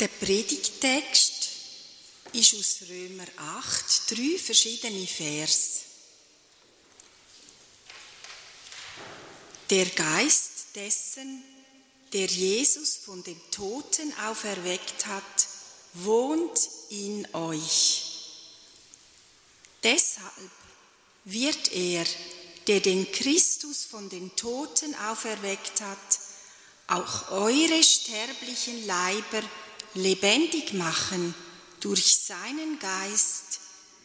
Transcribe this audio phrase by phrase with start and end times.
[0.00, 1.50] Der Predigtext
[2.32, 5.80] ist aus Römer 8, drei verschiedene Vers.
[9.68, 11.44] Der Geist dessen,
[12.14, 15.48] der Jesus von den Toten auferweckt hat,
[15.92, 18.04] wohnt in euch.
[19.82, 20.50] Deshalb
[21.24, 22.06] wird er,
[22.68, 25.98] der den Christus von den Toten auferweckt hat,
[26.86, 29.42] auch eure sterblichen Leiber
[29.94, 31.34] lebendig machen
[31.80, 33.60] durch seinen Geist,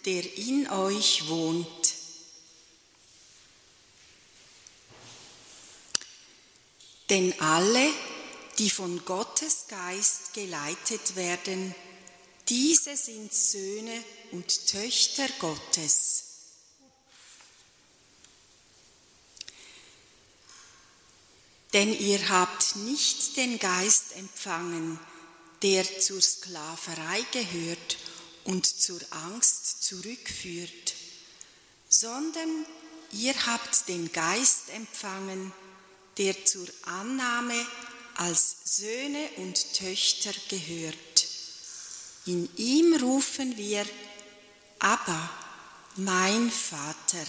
[0.05, 1.93] der in euch wohnt.
[7.09, 7.89] Denn alle,
[8.57, 11.75] die von Gottes Geist geleitet werden,
[12.49, 16.23] diese sind Söhne und Töchter Gottes.
[21.73, 24.99] Denn ihr habt nicht den Geist empfangen,
[25.65, 27.97] der zur Sklaverei gehört
[28.43, 30.93] und zur Angst zurückführt,
[31.89, 32.67] sondern
[33.11, 35.51] ihr habt den Geist empfangen,
[36.19, 37.65] der zur Annahme
[38.13, 41.27] als Söhne und Töchter gehört.
[42.27, 43.87] In ihm rufen wir,
[44.77, 45.31] aber
[45.95, 47.25] mein Vater.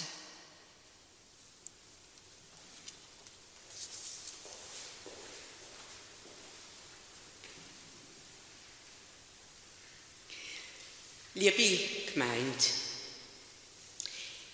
[11.38, 11.78] Liebe
[12.14, 12.64] Gemeinde,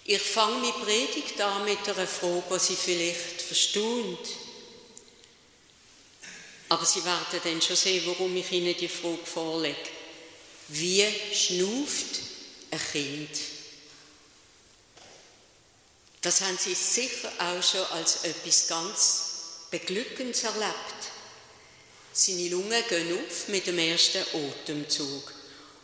[0.05, 4.19] ich fange meine Predigt an mit einer Frage, die Sie vielleicht verstund.
[6.71, 9.79] Aber Sie werden dann schon sehen, warum ich Ihnen die Frage vorlege.
[10.67, 12.21] Wie schnauft
[12.73, 13.31] ein Kind?
[16.21, 19.23] Das haben Sie sicher auch schon als etwas ganz
[19.71, 21.13] Beglückendes erlebt.
[22.13, 25.32] Seine Lungen gehen auf mit dem ersten Atemzug.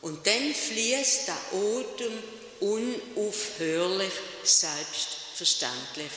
[0.00, 2.12] Und dann fließt der Atem
[2.60, 4.12] unaufhörlich,
[4.44, 6.10] selbstverständlich.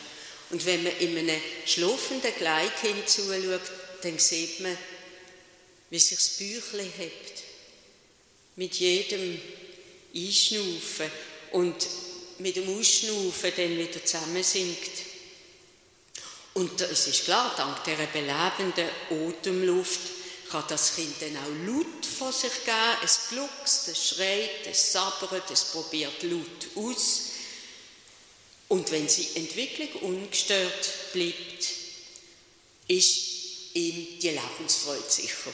[0.49, 3.61] Und wenn man in einem schlafenden Kleinkind zuschaut,
[4.03, 4.77] dann sieht man,
[5.89, 7.43] wie sich das Büchlein hebt.
[8.55, 9.39] Mit jedem
[10.13, 11.09] Einschnaufen
[11.51, 11.87] und
[12.39, 14.91] mit dem Ausschnaufen dann wieder zusammensinkt.
[16.53, 20.01] Und es ist klar, dank dieser belebenden Atemluft
[20.51, 22.97] kann das Kind dann auch laut von sich geben.
[23.03, 27.21] Es gluckst, es schreit, es sabbert, es probiert laut aus.
[28.67, 31.67] Und wenn die Entwicklung ungestört bleibt,
[32.87, 33.31] ist
[33.73, 35.53] ihm die Lebensfreude sicher.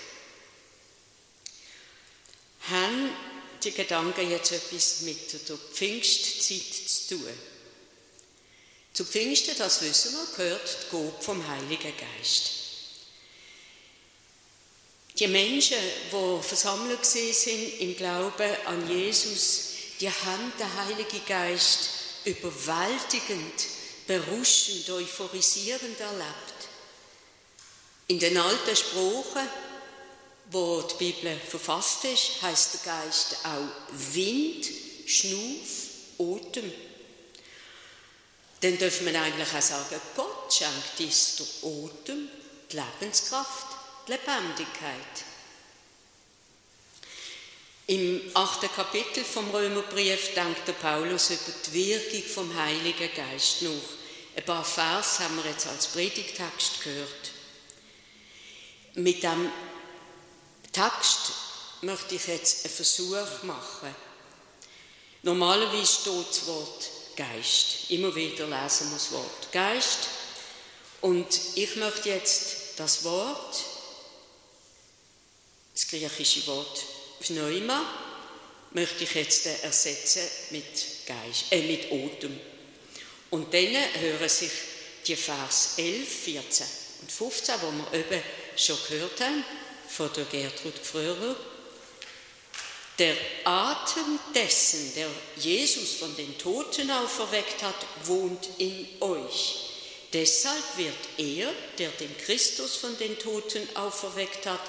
[2.70, 3.10] Haben
[3.64, 7.34] die Gedanken jetzt etwas mit der Pfingstzeit zu tun?
[8.94, 12.57] Zu Pfingsten, das wissen wir, gehört die Gabe vom Heiligen Geist.
[15.20, 15.78] Die Menschen,
[16.12, 19.70] die versammelt sind im Glauben an Jesus,
[20.00, 21.90] die haben den Heiligen Geist
[22.24, 23.66] überwältigend,
[24.06, 26.68] berauschend, euphorisierend erlebt.
[28.08, 29.48] In den alten Sprachen,
[30.52, 34.70] wo die Bibel verfasst ist, heißt der Geist auch Wind,
[35.08, 35.88] Schnuff,
[36.20, 36.72] Atem.
[38.62, 42.30] Dann dürfen wir eigentlich auch sagen, Gott schenkt uns der Atem,
[42.72, 43.77] die Lebenskraft,
[44.08, 45.26] Lebendigkeit.
[47.88, 53.72] Im achten Kapitel vom Römerbrief denkt der Paulus über die Wirkung vom Heiligen Geist nach.
[54.36, 57.32] Ein paar Vers haben wir jetzt als Predigtext gehört.
[58.96, 59.52] Mit dem
[60.72, 61.32] Text
[61.82, 63.96] möchte ich jetzt einen Versuch machen.
[65.24, 67.90] Normalerweise steht das Wort Geist.
[67.90, 70.08] Immer wieder lesen wir das Wort Geist.
[71.02, 73.66] Und ich möchte jetzt das Wort
[75.78, 76.84] das griechische Wort
[77.20, 77.86] Pneuma
[78.72, 80.66] möchte ich jetzt ersetzen mit,
[81.06, 82.40] Geist, äh, mit Atem.
[83.30, 84.50] Und dann hören sich
[85.06, 86.66] die Vers 11, 14
[87.02, 88.24] und 15, wo wir eben
[88.56, 89.46] schon gehört haben,
[89.88, 91.36] von der Gertrud Fröhrer.
[92.98, 99.58] Der Atem dessen, der Jesus von den Toten auferweckt hat, wohnt in euch.
[100.12, 104.62] Deshalb wird er, der den Christus von den Toten auferweckt hat,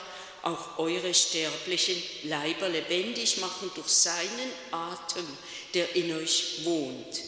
[0.49, 5.27] auch eure sterblichen Leiber lebendig machen durch seinen Atem,
[5.75, 7.23] der in euch wohnt.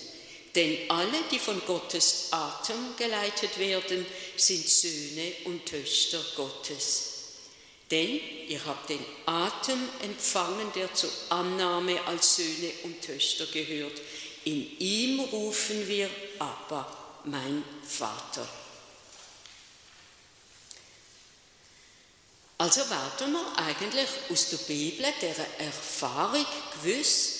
[0.55, 4.05] Denn alle, die von Gottes Atem geleitet werden,
[4.37, 7.11] sind Söhne und Töchter Gottes.
[7.91, 14.01] Denn ihr habt den Atem empfangen, der zur Annahme als Söhne und Töchter gehört.
[14.45, 16.09] In ihm rufen wir
[16.39, 18.49] aber, mein Vater.
[22.61, 27.39] Also werden wir eigentlich aus der Bibel der Erfahrung gewiss,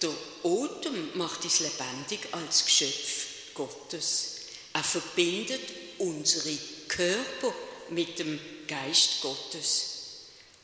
[0.00, 0.08] der
[0.42, 4.36] Atem macht uns lebendig als Geschöpf Gottes.
[4.72, 5.60] Er verbindet
[5.98, 6.56] unsere
[6.88, 7.52] Körper
[7.90, 9.84] mit dem Geist Gottes.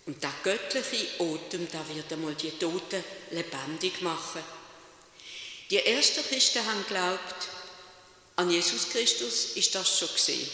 [0.06, 4.42] Und der göttliche Atem, da wird einmal die Toten lebendig machen.
[5.68, 7.48] Die ersten Christen haben geglaubt,
[8.36, 10.48] an Jesus Christus ist das schon gesehen.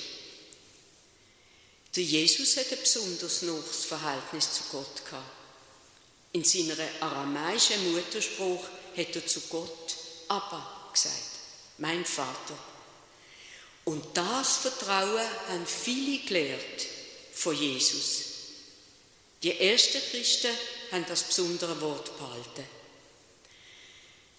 [1.96, 5.24] Der Jesus hat ein besonders nahes Verhältnis zu Gott gehabt.
[6.32, 8.64] In seiner aramäischen Mutterspruch
[8.94, 9.96] hat er zu Gott
[10.28, 11.14] Abba gesagt,
[11.78, 12.58] mein Vater.
[13.84, 16.86] Und das Vertrauen haben viele gelehrt
[17.32, 18.24] von Jesus.
[19.42, 20.50] Die ersten Christen
[20.92, 22.68] haben das besondere Wort behalten.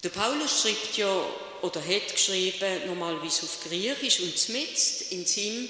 [0.04, 1.26] Der Paulus schreibt ja,
[1.62, 5.68] oder hat geschrieben, normalerweise auf Griechisch, und zumindest in seinem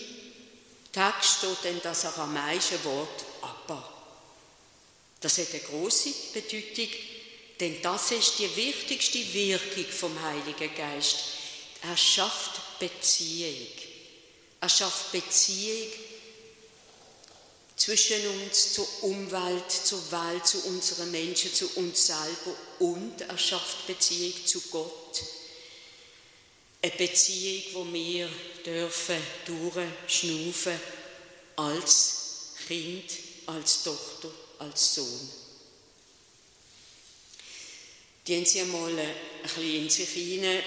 [0.98, 3.88] Text steht dann das aramäische Wort Abba.
[5.20, 6.88] Das hat eine große Bedeutung,
[7.60, 11.18] denn das ist die wichtigste Wirkung vom Heiligen Geist.
[11.82, 13.68] Er schafft Beziehung.
[14.60, 15.86] Er schafft Beziehung
[17.76, 23.86] zwischen uns, zur Umwelt, zur Welt, zu unseren Menschen, zu uns selber und er schafft
[23.86, 25.22] Beziehung zu Gott.
[26.80, 28.28] Eine Beziehung, wo wir
[28.64, 29.16] dürfen
[29.46, 30.80] durchschnaufen
[31.56, 33.10] als Kind,
[33.46, 34.30] als Tochter,
[34.60, 35.30] als Sohn.
[38.26, 40.62] Die haben sie einmal ein bisschen in sich hinein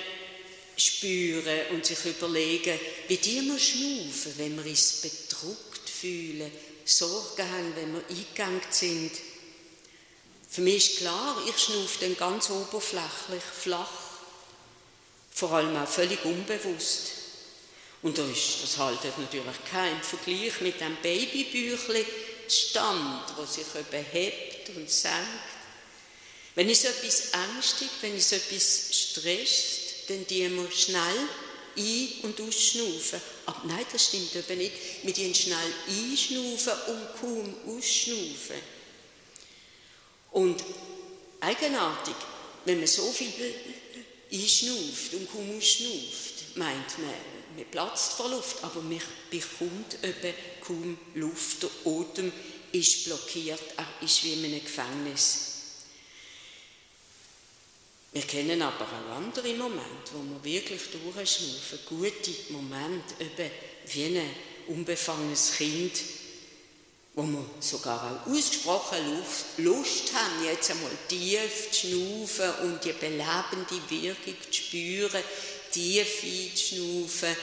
[0.75, 6.51] spüren und sich überlegen, wie die wir schnaufen, wenn wir uns bedruckt fühlen,
[6.83, 9.11] Sorgen haben, wenn wir eingegangen sind.
[10.49, 14.10] Für mich ist klar, ich schnaufe dann ganz oberflächlich, flach,
[15.41, 17.13] vor allem auch völlig unbewusst.
[18.03, 22.05] Und da ist, das haltet natürlich kein Vergleich mit dem Babybüchli
[22.47, 25.17] Stand, wo sich überhebt und senkt.
[26.53, 31.17] Wenn es etwas ängstigt, wenn es etwas stresst, dann die wir schnell
[31.75, 33.21] ein- und ausschnaufen.
[33.47, 34.73] Aber nein, das stimmt eben nicht.
[35.01, 38.61] Wir gehen schnell einschnaufen und kaum ausschnaufen.
[40.31, 40.63] Und
[41.39, 42.15] eigenartig,
[42.65, 43.31] wenn man so viel
[44.31, 47.13] einschnauft und kaum ausschnauft, meint man,
[47.55, 50.33] man platzt vor Luft, aber man bekommt eben
[50.65, 51.63] kaum Luft.
[51.63, 52.31] Der Atem
[52.71, 55.47] ist blockiert, er ist wie in einem Gefängnis.
[58.13, 63.51] Wir kennen aber auch andere Momente, wo wir wirklich durchschnaufen, gute Momente, eben
[63.87, 64.29] wie ein
[64.67, 65.93] unbefangenes Kind,
[67.13, 68.99] wo wir sogar auch ausgesprochen
[69.57, 75.23] Lust haben, jetzt einmal tief zu schnaufen und die belebende Wirkung zu spüren,
[75.71, 77.35] tief einzuschnaufen,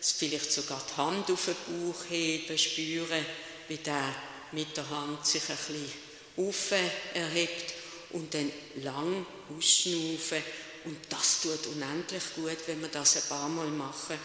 [0.00, 3.26] vielleicht sogar die Hand auf den Bauch heben, spüren,
[3.68, 4.14] wie der
[4.52, 5.92] mit der Hand sich ein bisschen
[6.36, 6.72] auf
[7.14, 7.74] erhebt
[8.10, 8.50] und dann
[8.82, 10.42] lang ausschnaufen.
[10.84, 14.18] Und das tut unendlich gut, wenn wir das ein paar Mal machen.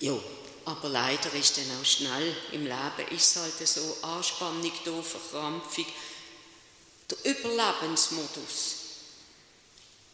[0.00, 0.18] Ja,
[0.64, 5.86] aber leider ist dann auch schnell im Leben ist halt so Anspannung da, Verkrampfung.
[7.10, 8.76] Der Überlebensmodus.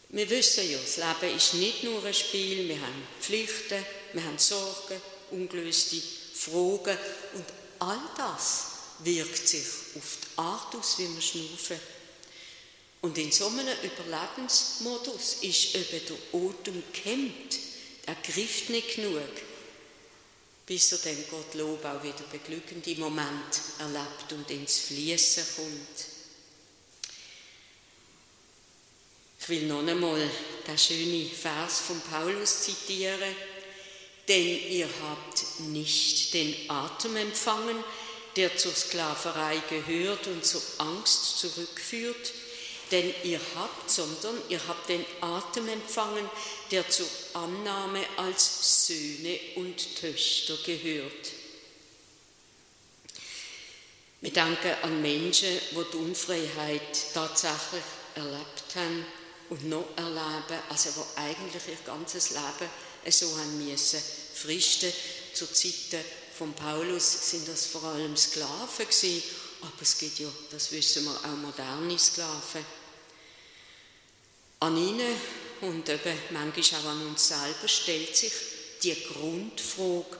[0.09, 4.37] Wir wissen ja, das Leben ist nicht nur ein Spiel, wir haben Pflichten, wir haben
[4.37, 5.01] Sorgen,
[5.31, 6.01] ungelöste
[6.33, 6.97] Fragen
[7.33, 7.45] und
[7.79, 8.65] all das
[8.99, 9.65] wirkt sich
[9.95, 11.79] auf die Art aus, wie wir schnaufen.
[13.01, 17.57] Und in so einem Überlebensmodus ist eben der Atem gehemmt.
[18.05, 19.21] Er grifft nicht genug,
[20.65, 26.05] bis er dann Gott Lob auch wieder beglückende Moment erlebt und ins Fließen kommt.
[29.39, 30.29] Ich will noch einmal
[30.67, 33.35] den schönen Vers von Paulus zitieren.
[34.27, 37.83] Denn ihr habt nicht den Atem empfangen,
[38.35, 42.33] der zur Sklaverei gehört und zur Angst zurückführt,
[42.91, 46.29] denn ihr habt, sondern ihr habt den Atem empfangen,
[46.71, 51.31] der zur Annahme als Söhne und Töchter gehört.
[54.21, 56.81] Wir danken an Menschen, die die Unfreiheit
[57.13, 57.83] tatsächlich
[58.13, 59.05] erlebt haben
[59.49, 62.69] und noch erleben, also die eigentlich ihr ganzes Leben
[63.09, 63.99] so haben müssen.
[64.35, 64.93] Fristen
[65.33, 66.05] zur Zeit
[66.37, 69.23] von Paulus sind das vor allem Sklaven gewesen,
[69.61, 72.65] aber es gibt ja, das wissen wir, auch moderne Sklaven.
[74.61, 75.15] An ihnen
[75.61, 78.31] und eben manchmal auch an uns selber stellt sich
[78.83, 80.17] die Grundfrage,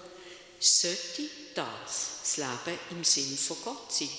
[0.60, 4.10] sollte das das Leben im Sinn von Gott sein?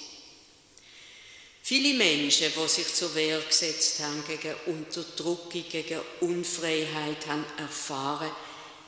[1.65, 8.31] Viele Menschen, die sich zur Wehr gesetzt haben gegen Unterdrückung, gegen Unfreiheit, haben erfahren,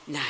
[0.07, 0.21] nein,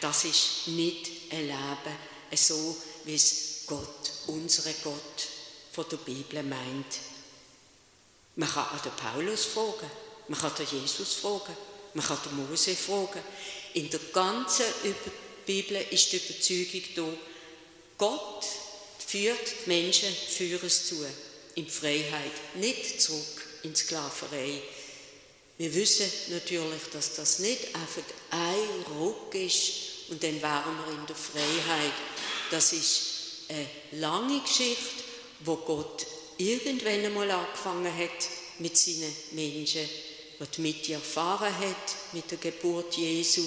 [0.00, 1.96] das ist nicht ein Leben
[2.34, 5.28] so, wie es Gott, unsere Gott
[5.72, 6.86] von der Bibel meint.
[8.36, 9.90] Man kann an den Paulus fragen,
[10.28, 11.56] man kann den Jesus fragen,
[11.94, 13.20] man kann den Mose fragen.
[13.74, 14.64] In der ganzen
[15.44, 17.18] Bibel ist die Überzeugung da,
[17.98, 18.44] Gott
[19.06, 21.04] führt die Menschen, führen es zu,
[21.54, 24.60] in Freiheit, nicht zurück in Sklaverei.
[25.56, 29.72] Wir wissen natürlich, dass das nicht einfach ein Ruck ist
[30.08, 31.92] und dann wären wir in der Freiheit.
[32.50, 33.02] Das ist
[33.48, 35.04] eine lange Geschichte,
[35.40, 36.06] wo Gott
[36.38, 38.28] irgendwann einmal angefangen hat
[38.58, 39.88] mit seinen Menschen,
[40.38, 43.42] was die Mitte erfahren hat mit der Geburt Jesu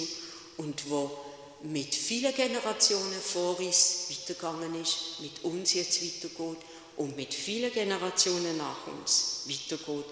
[0.57, 1.25] und wo
[1.63, 6.63] mit vielen Generationen vor uns weitergegangen ist, mit uns jetzt weitergeht
[6.97, 10.05] und mit vielen Generationen nach uns weitergeht.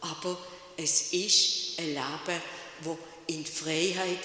[0.00, 0.38] Aber
[0.76, 2.42] es ist ein Leben,
[2.82, 4.18] wo in Freiheit,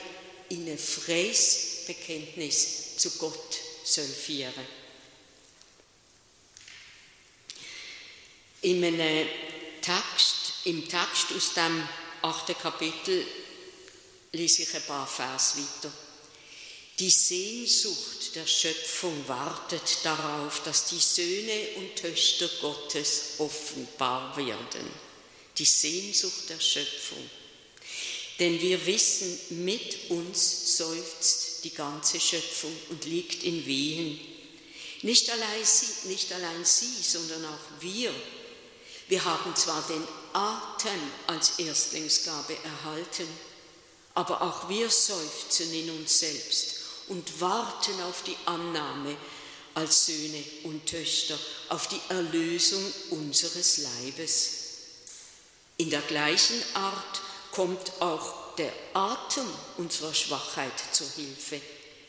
[0.49, 4.53] in ein freies Bekenntnis zu Gott soll führen.
[8.61, 9.27] In einem
[9.81, 11.87] Text, im Text aus dem
[12.21, 13.25] achten Kapitel
[14.33, 15.93] lese ich ein paar Vers weiter.
[16.99, 24.89] Die Sehnsucht der Schöpfung wartet darauf, dass die Söhne und Töchter Gottes offenbar werden.
[25.57, 27.29] Die Sehnsucht der Schöpfung.
[28.39, 34.19] Denn wir wissen, mit uns seufzt die ganze Schöpfung und liegt in Wehen.
[35.03, 38.13] Nicht allein sie, nicht allein sie sondern auch wir.
[39.07, 43.27] Wir haben zwar den Atem als Erstlingsgabe erhalten,
[44.13, 46.75] aber auch wir seufzen in uns selbst
[47.07, 49.15] und warten auf die Annahme
[49.75, 51.37] als Söhne und Töchter,
[51.69, 54.51] auf die Erlösung unseres Leibes.
[55.77, 57.21] In der gleichen Art
[57.51, 59.47] kommt auch der Atem
[59.77, 61.61] unserer Schwachheit zur Hilfe,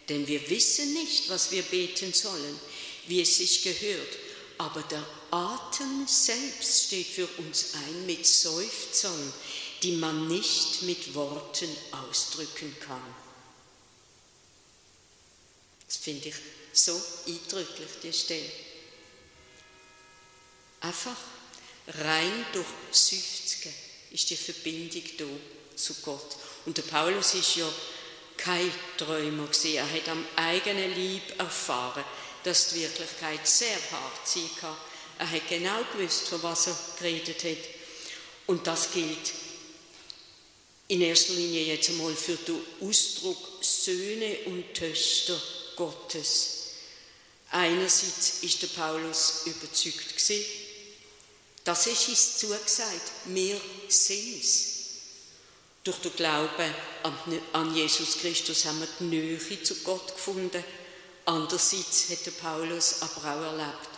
[0.09, 2.59] denn wir wissen nicht, was wir beten sollen,
[3.07, 4.17] wie es sich gehört,
[4.57, 9.33] aber der Atem selbst steht für uns ein mit Seufzern,
[9.83, 13.15] die man nicht mit Worten ausdrücken kann.
[15.87, 16.35] Das finde ich
[16.73, 18.51] so eindrücklich, die Stelle.
[20.81, 21.17] Einfach
[21.87, 23.73] rein durch Seufzen
[24.11, 26.37] ist die Verbindung da zu Gott.
[26.67, 27.69] Und der Paulus ist ja
[28.37, 29.75] kein Träumer gewesen.
[29.75, 32.05] Er hat am eigenen Lieb erfahren,
[32.45, 34.77] dass die Wirklichkeit sehr hart sein kann.
[35.19, 37.69] Er hat genau gewusst, von was er geredet hat.
[38.47, 39.33] Und das gilt
[40.87, 45.41] in erster Linie jetzt einmal für den Ausdruck Söhne und Töchter
[45.77, 46.55] Gottes.
[47.51, 50.45] Einerseits ist der Paulus überzeugt gewesen,
[51.65, 54.75] das ist uns zugesagt, wir sind es.
[55.85, 56.75] Durch den Glauben
[57.53, 60.65] an Jesus Christus haben wir die Nähe zu Gott gefunden.
[61.27, 63.98] Andererseits hat der Paulus aber auch erlebt,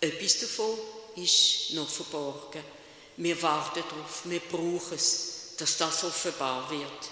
[0.00, 0.78] etwas davon
[1.16, 2.62] ist noch verborgen.
[3.16, 7.10] Wir warten darauf, wir brauchen es, dass das offenbar wird.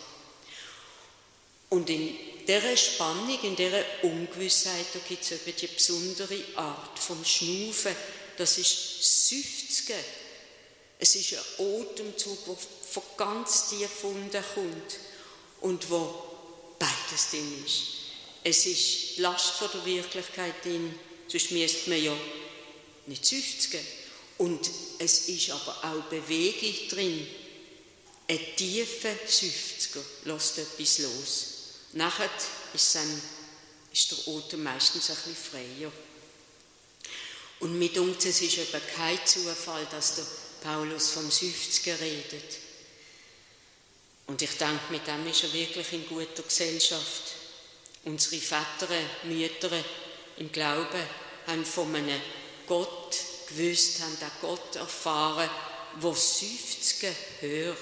[1.69, 2.17] Und in
[2.47, 7.95] dieser Spannung, in dieser Ungewissheit, da gibt es eben die besondere Art vom Schnaufen.
[8.37, 9.97] Das ist Seufzen.
[10.99, 14.99] Es ist ein Atemzug, der von ganz tief unten kommt
[15.61, 16.15] und wo
[16.79, 17.83] beides drin ist.
[18.45, 22.17] Es ist die Last von der Wirklichkeit drin, sonst müsste man ja
[23.07, 23.81] nicht seufzen.
[24.39, 27.27] Und es ist aber auch Bewegung drin.
[28.29, 31.47] Ein tiefer Seufzer lässt etwas los.
[31.93, 32.31] Nachher
[32.75, 33.23] ist, sein,
[33.93, 35.93] ist der Atem meistens ein bisschen freier.
[37.61, 40.27] Und mit uns es ist eben kein Zufall, dass der
[40.63, 42.59] Paulus vom Seufzen redet.
[44.27, 47.23] Und ich denke, mit dem ist er wirklich in guter Gesellschaft.
[48.05, 48.89] Unsere Väter,
[49.25, 49.71] Mütter
[50.37, 51.03] im Glauben
[51.47, 52.21] haben von einem
[52.67, 53.17] Gott
[53.49, 55.51] gewusst, haben den Gott erfahren,
[56.01, 57.77] wo Seufzen hört.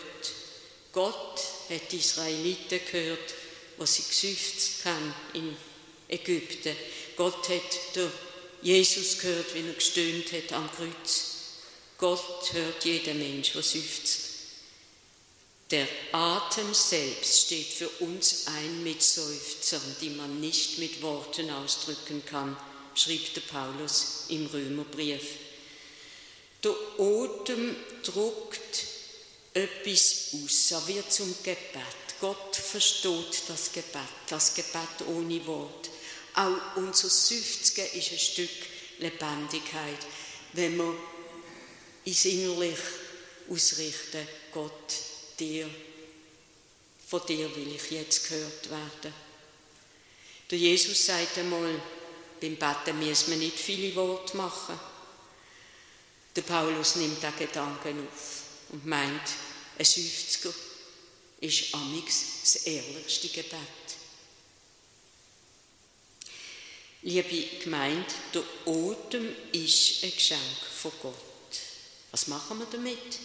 [0.93, 3.35] Gott hat die Israeliten gehört,
[3.77, 5.57] was sie geseufzt haben in
[6.09, 6.77] Ägypten.
[7.17, 8.11] Gott hat der
[8.63, 11.25] Jesus gehört, wie er gestöhnt hat am Kreuz.
[11.99, 14.21] Gott hört jeden Mensch, der seufzt.
[15.71, 22.25] Der Atem selbst steht für uns ein mit Seufzern, die man nicht mit Worten ausdrücken
[22.25, 22.57] kann,
[22.95, 25.25] schrieb der Paulus im Römerbrief.
[26.63, 28.85] Der Atem druckt
[29.53, 32.05] etwas aus, er zum Gebet.
[32.21, 35.91] Gott versteht das Gebet, das Gebet ohne Wort.
[36.35, 38.51] Auch unser Seufzen ist ein Stück
[38.99, 39.99] Lebendigkeit,
[40.53, 40.95] wenn wir
[42.07, 42.79] uns innerlich
[43.49, 44.95] ausrichten, Gott,
[45.39, 45.69] dir,
[47.07, 49.15] von dir will ich jetzt gehört werden.
[50.51, 51.81] Der Jesus sagt einmal,
[52.45, 54.79] beim Betten muss man nicht viele Worte machen.
[56.37, 59.23] Der Paulus nimmt den Gedanken auf und meint,
[59.79, 60.53] ein Seufzer
[61.41, 63.59] ist amix das ehrlichste Gebet.
[67.03, 70.41] Liebe Gemeinde, der Atem ist ein Geschenk
[70.81, 71.15] von Gott.
[72.11, 73.19] Was machen wir damit?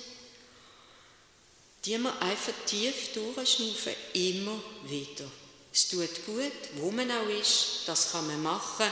[1.86, 5.30] Die wir einfach tief durchschnaufen, immer wieder.
[5.72, 8.92] Es tut gut, wo man auch ist, das kann man machen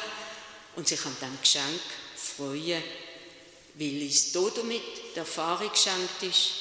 [0.77, 1.81] und sich an diesem Geschenk
[2.15, 2.83] freuen,
[3.73, 4.81] weil es damit
[5.13, 6.51] die Erfahrung geschenkt ist.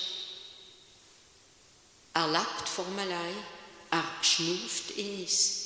[2.14, 3.34] Er lebt allein,
[3.90, 5.62] er schnauft in uns.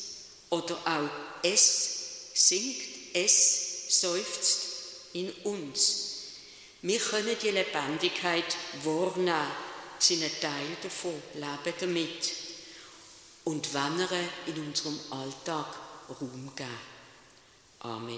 [0.50, 1.08] Oder auch
[1.44, 4.66] es singt, es seufzt
[5.12, 6.06] in uns.
[6.82, 9.46] Wir können die Lebendigkeit wahrnehmen,
[10.00, 12.32] sind ein Teil davon, leben damit
[13.44, 15.66] und wandern in unserem Alltag
[16.08, 16.89] Raum geben.
[17.82, 18.14] 阿门